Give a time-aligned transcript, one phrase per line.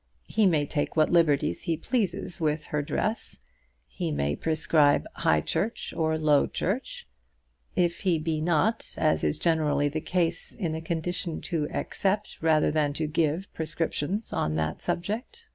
[0.27, 3.37] He may take what liberties he pleases with her dress.
[3.87, 7.07] He may prescribe high church or low church,
[7.75, 12.71] if he be not, as is generally the case, in a condition to accept, rather
[12.71, 15.45] than to give, prescriptions on that subject.